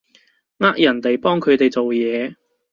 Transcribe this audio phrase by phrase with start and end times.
[0.57, 2.35] 呃人哋幫佢哋做嘢